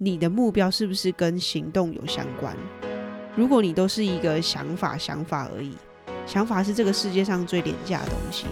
[0.00, 2.56] 你的目标是不是跟行动有相关？
[3.34, 5.74] 如果你都是一个想法，想法而已，
[6.24, 8.46] 想法是这个世界上最廉价的东西。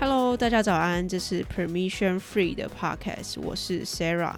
[0.00, 4.36] Hello，大家早安，这是 Permission Free 的 Podcast，我是 Sarah。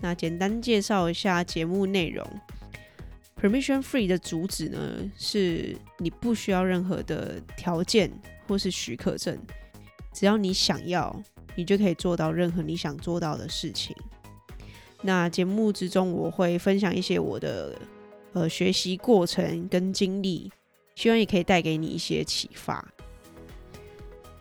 [0.00, 2.26] 那简单介绍一下节目内容。
[3.40, 4.78] Permission Free 的主旨呢，
[5.16, 8.10] 是你不需要任何的条件
[8.48, 9.38] 或是许可证，
[10.12, 11.22] 只要你想要，
[11.60, 13.94] 你就可以做到任何你想做到的事情。
[15.02, 17.78] 那节目之中，我会分享一些我的
[18.32, 20.50] 呃学习过程跟经历，
[20.94, 22.84] 希望也可以带给你一些启发。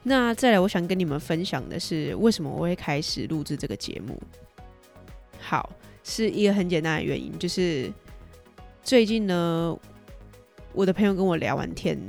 [0.02, 4.18] 那再来，我想跟你们分享的是，为什么我会开始录制这个节目？
[5.40, 5.70] 好，
[6.04, 7.92] 是一个很简单的原因，就是。
[8.82, 9.78] 最近呢，
[10.74, 12.00] 我的朋友跟我聊完天，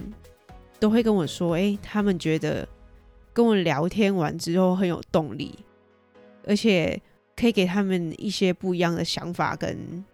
[0.78, 2.66] 都会跟我说：“欸，他们觉得
[3.32, 5.58] 跟我聊天完之后很有动力，
[6.46, 7.00] 而且
[7.36, 10.04] 可以给他们一些不一样的想法跟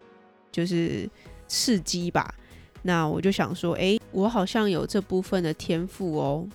[0.53, 1.09] 就是
[1.47, 2.35] 刺激吧。”
[2.83, 6.49] 那我就想说：“欸，我好像有这部分的天赋哦。”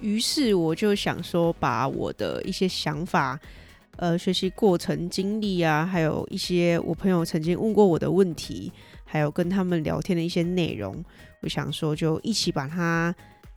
[0.00, 3.38] 于是我就想说，把我的一些想法、
[3.96, 8.72] 呃，学习过程经历啊，还有一些我朋友曾经问过我的问题。
[9.06, 11.04] 还有跟他们聊天的一些内容，
[11.42, 13.14] 我想说就一起把它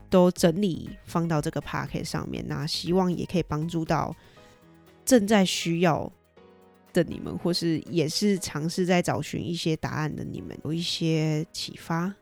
[0.09, 4.15] 都整理放到这个 podcast 上面，那希望也可以帮助到
[5.05, 6.11] 正在需要
[6.93, 12.13] 的你们，或是也是尝试在找寻一些答案的你们，有一些启发。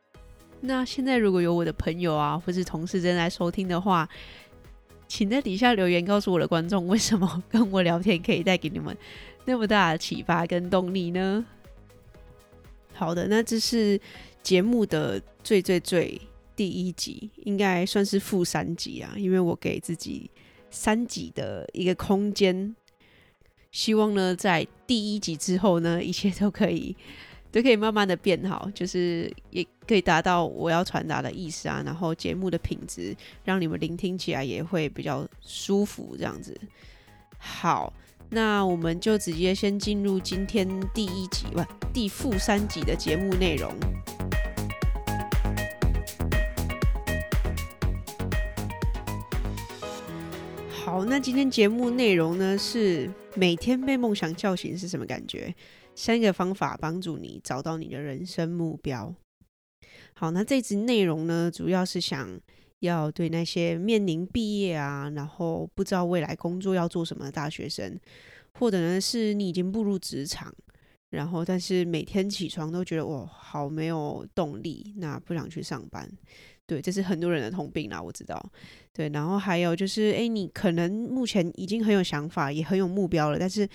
[0.62, 4.10] 那现在如果有我的朋友啊，或是同事正在收听的话，
[5.08, 8.98] 请在底下留言告诉我的观众，为什么跟我聊天可以带给你们
[9.46, 11.46] 那么大的启发跟动力呢？
[12.94, 14.00] 好的，那这是
[14.42, 16.20] 节目的最最最
[16.56, 20.30] 第一集，应该算是负三集啊，因为我给自己
[20.70, 22.76] 三集的一个空间，
[23.72, 26.96] 希望呢在第一集之后呢，一切都可以
[27.52, 36.56] 都可以慢慢的变好，就是也可以达到我要传达的意思啊，然后节目的品质让你们聆听起来也会比较舒服，这样子。
[37.38, 37.94] 好。
[38.32, 43.72] 那我们就直接先进入今天第一集，吧，第负三集的节目内容。
[50.96, 55.54] 好，那今天节目内容呢，是每天被梦想叫醒是什么感觉？
[55.94, 59.14] 三个方法帮助你找到你的人生目标。
[60.14, 62.40] 好，那这集内容呢，主要是想
[62.80, 68.00] 要对那些面临毕业啊，然后不知道未来工作要做什么的大学生，
[68.58, 70.56] 或者呢是你已经步入职场，
[71.10, 76.10] 然后但是每天起床都觉得哇，好没有动力，那不想去上班。
[76.68, 78.52] 对，这是很多人的通病啦，我知道。
[78.92, 83.68] 对，然后还有就是，诶，你可能目前已经很有想法，也很有目标了，但是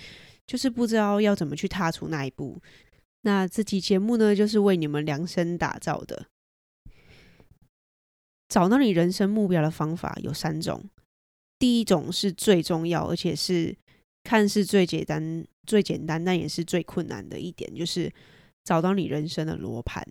[0.45, 2.61] 就是不知道要怎么去踏出那一步。
[3.21, 6.25] 那这期节目呢，就是为你们量身打造的。
[8.49, 10.83] 找到你人生目标的方法有三种，
[11.57, 13.73] 第一种是最重要，而且是
[14.23, 18.11] 看似最简单、最简单，但也是最困难的一点，就是
[18.65, 20.05] 找到你人生的罗盘。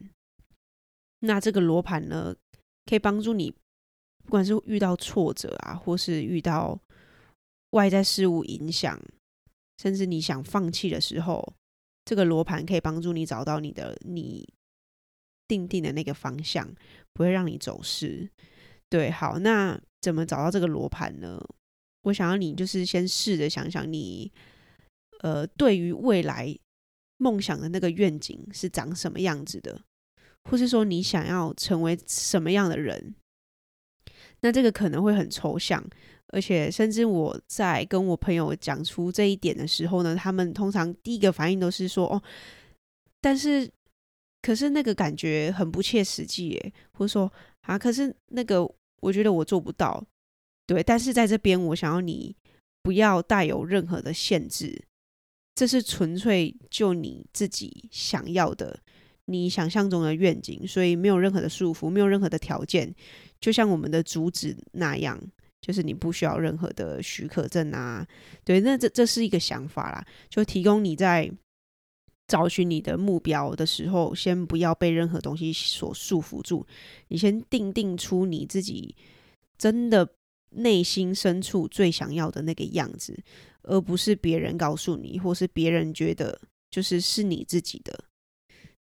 [1.22, 2.34] 那这个罗盘呢，
[2.86, 3.50] 可以帮助你，
[4.24, 6.80] 不管是遇到挫折啊，或是遇到
[7.70, 9.00] 外在事物影响，
[9.78, 11.54] 甚至你想放弃的时候，
[12.04, 14.48] 这个罗盘可以帮助你找到你的你。
[15.50, 16.72] 定定的那个方向
[17.12, 18.30] 不会让你走失。
[18.88, 21.44] 对，好，那怎么找到这个罗盘呢？
[22.02, 24.30] 我想要你就是先试着想想你，
[25.22, 26.56] 呃，对于未来
[27.16, 29.82] 梦想的那个愿景是长什么样子的，
[30.48, 33.14] 或是说你想要成为什么样的人？
[34.40, 35.84] 那这个可能会很抽象，
[36.28, 42.22] 而且甚至我在跟我朋友讲出这一点的时候呢，他们通常第一个反应都是说：“哦，
[43.20, 43.70] 但是。”
[44.42, 47.30] 可是那个感觉很不切实际耶，或者说
[47.60, 48.66] 啊，可是那个
[49.02, 50.02] 我觉得我做不到，
[50.66, 50.82] 对。
[50.82, 52.34] 但是在这边，我想要你
[52.82, 54.82] 不要带有任何的限制，
[55.54, 58.80] 这是纯粹就你自己想要的，
[59.30, 62.94] 你想象中的愿景，所以没有任何的束缚，没有任何的条件，
[63.40, 65.18] 就像我们的主旨那样，
[65.60, 68.06] 就是你不需要任何的许可证啊，
[68.44, 68.60] 对。
[68.60, 71.30] 那这这是一个想法啦，就提供你在。
[72.28, 76.64] 找寻你的目标的时候，先不要被任何东西所束缚住，
[77.08, 78.94] 你先定定出你自己
[79.58, 80.08] 真的
[80.50, 83.20] 内心深处最想要的那个样子，
[83.62, 86.40] 而不是别人告诉你，或是别人觉得
[86.70, 87.98] 就是是你自己的。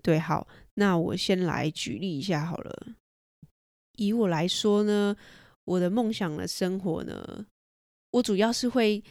[0.06, 2.94] 对，好，那我先来举例一下好了。
[3.94, 5.16] 以我来说呢，
[5.64, 7.44] 我的梦想的生活呢，
[8.12, 9.04] 我主要是会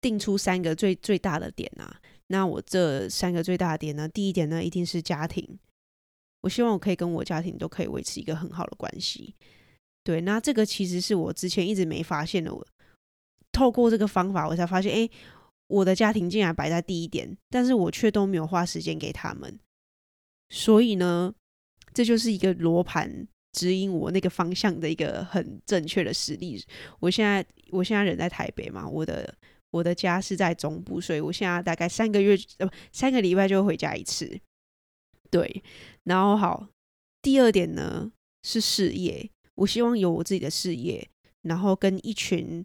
[0.00, 2.00] 定出三个最最大的点啊。
[2.26, 5.60] 那我这三个最大的点呢，第一点呢，一定是家庭。
[6.40, 9.36] 我希望我可以跟我家庭都可以维持一个很好的关系。
[10.02, 12.52] 对，那这个其实是我之前一直没发现的。
[12.52, 12.66] 我
[13.52, 15.08] 透过这个方法，我才发现，哎，
[15.68, 19.56] 我的家庭竟然摆在第一点，但是我却都没有花时间给他们。
[20.52, 21.34] 所以呢，
[21.94, 26.62] 这就是一个罗盘指引我那个方向的一个很正确的实例。
[27.00, 29.34] 我现在，我现在人在台北嘛，我的
[29.70, 34.38] 我的家是在中部，所以我现在大概三个月，呃不，三个礼拜就会回家一次。
[35.30, 35.64] 对，
[36.04, 36.68] 然后好，
[37.22, 38.12] 第二点呢
[38.42, 41.08] 是事业，我希望有我自己的事业，
[41.40, 42.62] 然后跟一群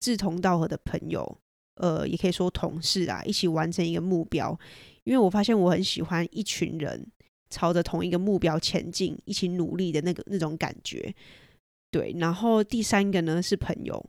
[0.00, 1.38] 志同道合的朋友，
[1.74, 4.58] 呃，也可以说同事啊，一起完成一个目标。
[5.04, 7.06] 因为我发现我很喜欢一群人
[7.50, 11.14] 朝着同一个目标前进，一起努力的那个那种感觉。
[11.90, 14.04] 对，然后第三个呢是朋友，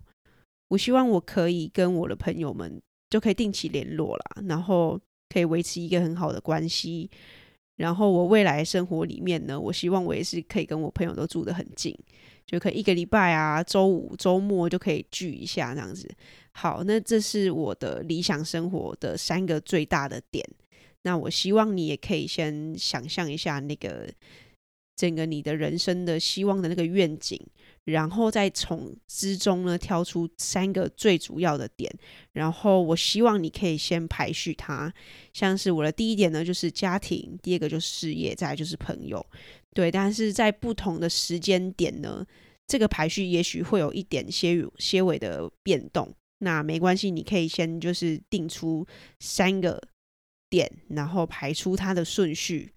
[0.69, 4.99] 我希望我可以跟我的朋友们就可以定期联络啦，然后
[5.29, 7.09] 可以维持一个很好的关系。
[7.77, 11.95] 然后我未来生活里面呢，我希望我也是可以跟我朋友都住得很近，
[12.47, 16.09] 就可以一个礼拜啊，周五、周末就可以聚一下这样子。
[16.53, 20.43] 好，那这是我的理想生活的三个最大的点。
[21.07, 24.11] 那我希望你也可以先想象一下那个
[24.97, 27.39] 整个你的人生的希望的那个愿景。
[27.87, 31.89] 然后再从之中呢挑出三个最主要的点，
[32.33, 34.93] 然后我希望你可以先排序它，
[35.31, 39.25] 像是我的第一点呢就是家庭，第二个就是事业，再来就是朋友，
[39.73, 39.89] 对。
[39.89, 42.25] 但是在不同的时间点呢，
[42.67, 48.85] 这个排序也许会有一点些些微的变动，那没关系，你可以先就是定出
[49.21, 49.81] 三个
[50.49, 52.73] 点，然后排出它的顺序。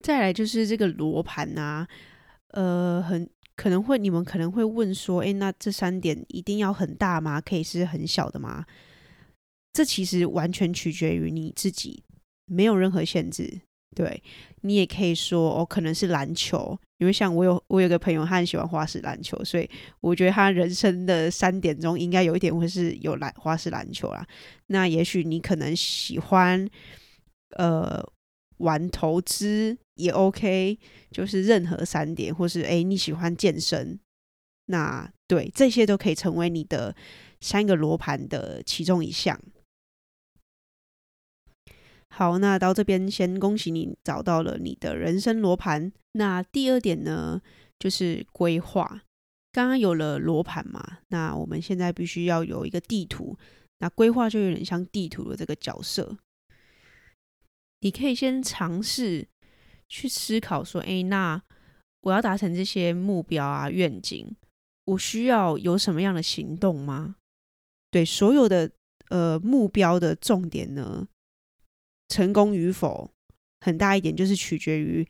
[0.00, 1.88] 再来就是这个罗盘啊，
[2.48, 3.28] 呃，很。
[3.56, 7.40] 可能会，你们可能会问说：“诶，那这三点一定要很大吗？
[7.40, 8.66] 可以是很小的吗？”
[9.72, 12.02] 这其实完全取决于你自己，
[12.46, 13.60] 没有任何限制。
[13.94, 14.22] 对，
[14.62, 19.68] 你也可以说哦，可能是篮球，因为像我有我有个朋友，他很喜欢花式篮球，所以
[20.00, 24.26] 我觉得他人生的三点中应该有一点会是有篮花式篮球啦。
[24.66, 26.68] 那也许你可能喜欢，
[27.56, 28.04] 呃。
[28.58, 30.78] 玩投资也 OK，
[31.10, 33.98] 就是任何三点，或是诶你喜欢健身，
[34.66, 36.94] 那对这些都可以成为你的
[37.40, 39.38] 三个罗盘的其中一项。
[42.16, 45.92] 好，那到这边先恭喜你找到了你的人生罗盘。
[46.12, 47.42] 那第二点呢，
[47.76, 49.02] 就是规划。
[49.50, 53.36] 刚刚有了罗盘嘛，那我们现在必须要有一个地图。
[53.80, 56.16] 那规划就有点像地图的这个角色。
[57.80, 59.26] 你可以先尝试
[59.88, 61.42] 去思考说：“诶，那
[62.02, 64.34] 我要达成这些目标啊、愿景，
[64.84, 67.16] 我需要有什么样的行动吗？”
[67.90, 68.70] 对，所有的
[69.08, 71.06] 呃目标的重点呢，
[72.14, 73.10] 成功与否，
[73.60, 75.04] 很大一点就是取决于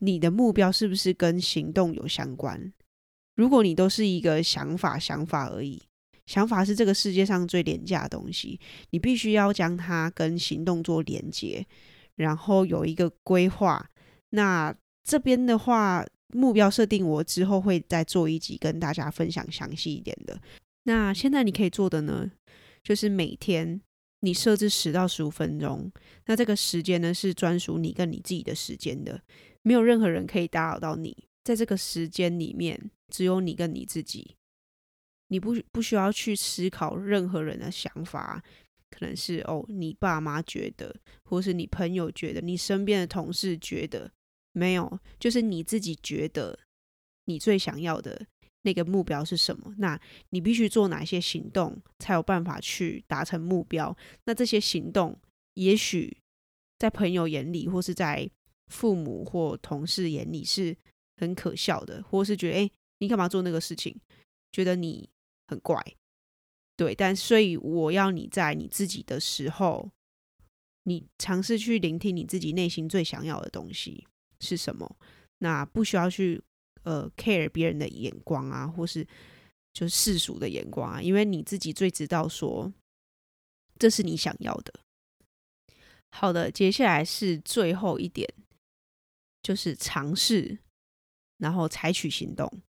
[0.00, 2.70] 你的目标是不是跟行动有相关。
[3.34, 5.80] 如果你都是一个想法、想法而已。
[6.26, 8.60] 想法是这个世界上最廉价的东西，
[8.90, 11.66] 你必须要将它跟行动做连接，
[12.16, 13.90] 然后有一个规划。
[14.30, 20.38] 那这边的话，目标设定我之后会再做一集跟大家分享详细一点的。
[20.84, 22.30] 那现在你可以做的呢，
[22.84, 23.80] 就是每天
[24.24, 25.90] 你设置十到十五分钟，
[26.26, 29.20] 那这个时间呢是专属你跟你自己的时间的，
[29.62, 34.36] 没有任何人可以打扰到你，在这个时间里面，只有你跟你自己。
[35.26, 38.42] 你不不需要去思考任何人的想法，
[38.90, 44.12] 可能是哦，你爸妈觉得，或是你朋友觉得，你身边的同事觉得，
[44.52, 46.58] 没有，就是你自己觉得，
[47.24, 48.26] 你最想要的
[48.62, 49.74] 那个目标是什么？
[49.78, 50.00] 那
[50.30, 53.96] 你必须做哪些行动，才有办法去达成目标？
[54.24, 55.18] 那这些行动，
[55.54, 56.16] 也许
[56.78, 58.28] 在朋友眼里，或是在
[58.68, 60.76] 父母或同事眼里是
[61.16, 63.96] 很可笑的，或是觉得，哎，你干嘛做那个事情？
[64.50, 65.08] 觉得你。
[65.48, 65.78] 很怪，
[66.76, 69.90] 对，但所以我要你在你自己的时候，
[70.84, 74.06] 你尝试去聆听你自己内心最想要的东西
[74.40, 74.96] 是什么。
[75.40, 76.40] 那不需要去
[76.84, 79.06] 呃 care 别人的眼光啊，或是
[79.72, 82.72] 就世俗的眼光啊，因为你自己最知道说
[83.78, 84.74] 这是你想要的。
[86.10, 88.28] 好的，接下来是最后一点，
[89.42, 90.58] 就是尝试，
[91.38, 92.60] 然后采取行动。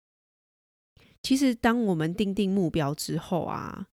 [1.22, 3.88] 其实，当我们定定目标之后啊，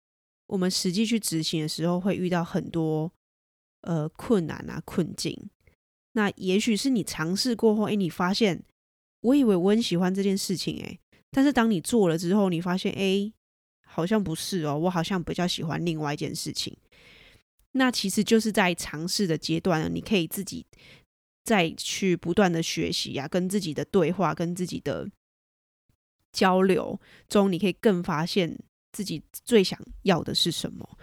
[0.46, 3.12] 我们实际去执行的时候，会遇到很多
[3.82, 5.50] 呃困难啊、困境。
[6.12, 8.62] 那也许是你尝试过后，哎，你发现，
[9.20, 10.98] 我以为我很喜欢这件事情，哎，
[11.30, 13.32] 但是当你做了之后，你发现，哎，
[13.86, 16.76] 好像不是哦，我好像比较喜欢另外一件事情。
[17.72, 20.66] 那其实就是在尝试的阶段，你可以自己
[21.44, 25.08] 再去不断的学习呀、跟自己的对话，跟自己的
[26.32, 28.58] 交流中，你可以更发现
[28.90, 30.98] 自己最想要的是什么。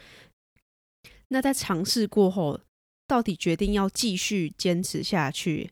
[1.29, 2.59] 那在尝试过后，
[3.05, 5.71] 到底决定要继续坚持下去，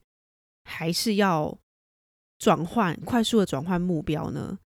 [0.64, 1.58] 还是要
[2.46, 4.60] 转换，快速的转换目标呢？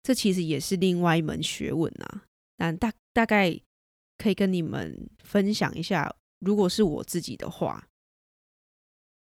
[0.00, 2.22] 这其实也是另外一门学问啊。
[2.56, 3.60] 但大大概
[4.16, 7.88] 可以跟你们分享一下，如果是我自己的话，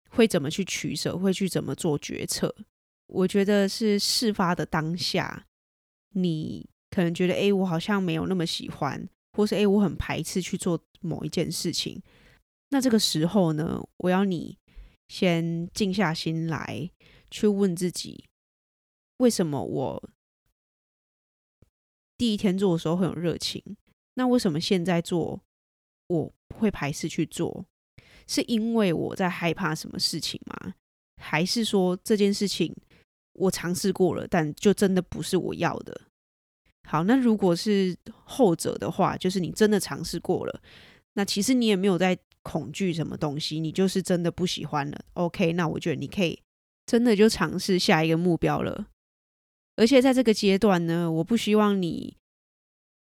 [0.09, 2.51] 会怎么去取舍，会去怎么做决策？
[3.05, 5.45] 我觉得是事发的当下，
[6.15, 9.07] 你可能觉得，哎，我好像没有那么喜欢。
[9.33, 12.01] 或是诶，我很排斥去做某一件事情。
[12.69, 14.57] 那这个时候呢，我要你
[15.09, 16.89] 先静下心来，
[17.29, 18.25] 去问自己，
[19.17, 20.09] 为什么我
[22.17, 23.61] 第一天做的时候很有热情？
[24.15, 25.41] 那为什么现在做
[26.07, 27.65] 我会排斥去做？
[28.27, 30.73] 是因为我在害怕什么事情吗？
[31.21, 32.75] 还是说这件事情
[33.33, 36.01] 我尝试过了，但就真的不是我要的？
[36.87, 40.61] 好，那如果是后者的话，就是你真的尝试过了，
[41.13, 45.05] 那其实你也没有在恐惧什么东西，你就是真的不喜欢了。
[45.13, 46.41] OK，那我觉得你可以
[46.87, 48.87] 真的就尝试下一个目标了。
[49.75, 52.17] 而且在这个阶段呢，我不希望你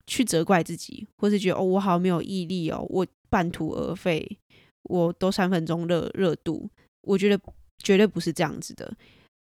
[0.08, 4.40] 去责怪自己，或是觉得哦，我好没有毅力哦，我半途而废，
[4.84, 6.70] 我都三分钟热热度。
[7.02, 7.38] 我觉得
[7.84, 8.96] 绝对不是这样子的。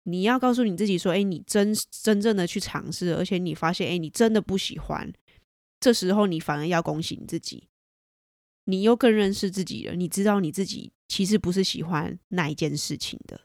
[0.03, 5.12] 你要告诉你自己说：“哎，你真真正的去尝试，而且你发现，哎，你真的不喜欢。
[5.79, 7.67] 这时候，你反而要恭喜你自己，
[8.65, 9.96] 你又更认识自己了。
[9.96, 13.41] 你知道你自己其实不是喜欢那一件事情的。”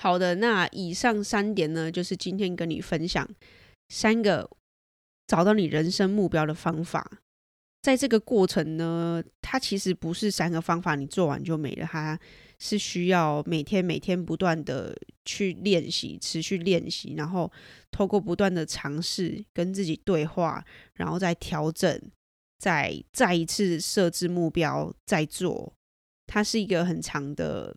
[0.00, 3.28] 好的，那以上三点呢，就是今天跟你分享
[3.88, 4.48] 三个
[5.26, 7.10] 找到你人生目标的方法。
[7.82, 11.86] 在这个过程呢，它其实不是三个方法，你做完就没了。
[11.90, 12.18] 它
[12.58, 17.50] 是需要每天每天不断的去练习，持续练习，然后
[17.90, 20.64] 透过不断的尝试跟自己对话，
[20.94, 22.00] 然后再调整，
[22.58, 25.72] 再再一次设置目标，再做。
[26.26, 27.74] 它是一个很长的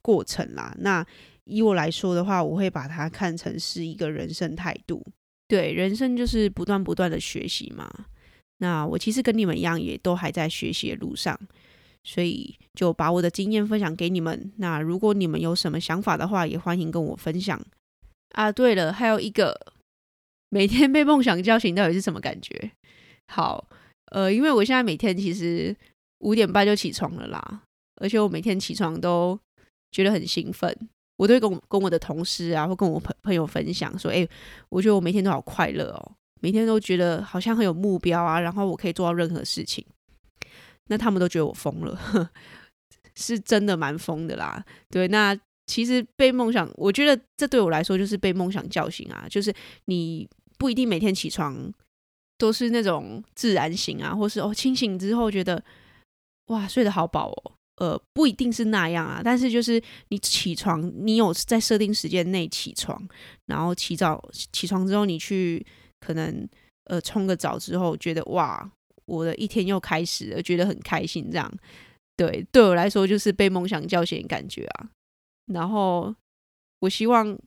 [0.00, 0.74] 过程啦。
[0.78, 1.06] 那
[1.44, 5.04] 以我来说的话，我会把它看成是一个人生态度。
[5.46, 8.06] 对，人生就是不断不断的学习嘛。
[8.58, 11.38] 那我其实跟你们一样，也都还在学习的路上，
[12.02, 14.52] 所以就把我的经验分享给你们。
[14.56, 17.60] 那如果你们有什么想法的话，也欢迎跟我分享
[18.30, 18.50] 啊。
[18.50, 19.54] 对了，还有一个，
[20.48, 22.70] 每天被梦想叫醒到底是什么感觉？
[23.28, 23.68] 好，
[24.12, 25.76] 呃，因为我现在每天其实
[26.20, 27.62] 五点半就起床了啦，
[27.96, 29.38] 而且我每天起床都
[29.90, 30.74] 觉得很兴奋，
[31.16, 34.26] 我都会跟我跟我的同事啊，或跟我朋朋友分享说，哎，
[34.68, 36.12] 我觉得我每天都好快乐哦。
[36.40, 39.82] 每天都觉得好像很有目标啊，然后我可以做到任何事情，
[40.88, 42.30] 那他们都觉得我疯了，
[43.16, 44.62] 是真的蛮疯的啦。
[44.90, 45.34] 对，那
[45.66, 49.54] 其实被梦想，我觉得这对我来说就是被梦想叫醒啊，就是
[49.86, 50.28] 你
[50.58, 51.72] 不一定每天起床
[52.36, 55.64] 都是那种自然醒啊，或是哦清醒之后觉得
[56.48, 63.00] 哇睡得好饱哦，呃不一定是那样啊，但是就是你起床，你有在设定时间内起床，
[63.46, 65.64] 然后起早起床之后你去。
[66.06, 66.46] 可能
[66.84, 68.70] 呃冲个澡之后，觉得哇，
[69.06, 71.30] 我的一天又开始了，觉得很开心。
[71.30, 71.50] 这样，
[72.14, 74.90] 对对我来说就是被梦想叫醒的感觉啊。
[75.46, 76.14] 然后
[76.80, 77.38] 我希望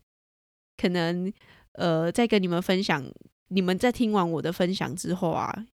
[0.76, 1.32] 可能
[1.74, 3.06] 呃在跟你们分享，
[3.50, 5.68] 你们在听完我的分享之后啊，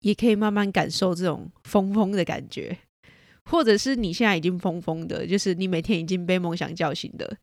[0.00, 2.76] 也可以慢慢感受这种疯疯的感觉，
[3.50, 7.36] 或者是你现在已经疯疯的，就是你每天已经被梦想叫醒的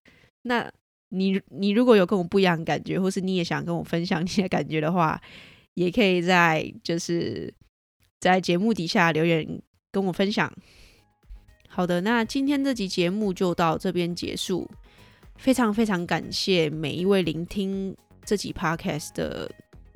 [0.44, 0.72] 那。
[1.10, 5.22] 你你如果有跟我不一样的感觉，或是你也想跟我分享你的感觉的话，
[5.76, 7.54] 也可以在就是
[8.20, 10.52] 在节目底下留言跟我分享。
[11.70, 14.70] 好的，那今天这集节目就到这边结束。
[15.38, 17.96] 非常非常感谢每一位聆听
[18.26, 19.50] 这集 podcast 的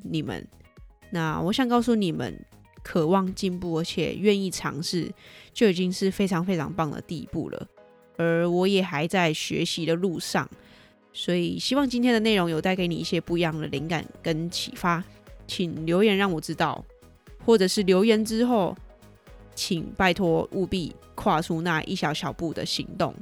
[0.03, 0.47] 你们。
[1.09, 2.45] 那我想告诉你们，
[2.83, 5.11] 渴望进步而且愿意尝试，
[5.59, 7.67] 就已经是非常非常棒的地步了。
[8.15, 10.49] 而我也还在学习的路上。
[11.11, 15.03] 所以，希望今天的内容有带给你一些不一样的灵感跟启发，
[15.45, 16.81] 请留言让我知道，
[17.45, 18.73] 或者是留言之后，
[19.53, 23.13] 请拜托务必跨出那一小小步的行动。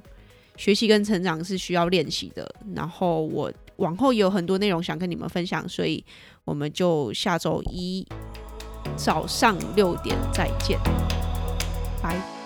[0.58, 6.06] 学习跟成长是需要练习的，然后我往后也有很多内容想跟你们分享，所以
[6.46, 8.06] 我们就下周一
[8.96, 10.78] 早上六点再见，
[12.08, 12.37] 拜。